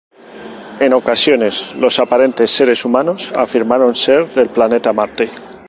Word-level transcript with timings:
En 0.79 0.93
ocasiones 0.93 1.75
los 1.75 1.99
aparentes 1.99 2.49
seres 2.49 2.83
humanos 2.85 3.31
afirmaron 3.35 3.93
ser 3.93 4.33
del 4.33 4.49
planeta 4.49 4.93
Marte. 4.93 5.29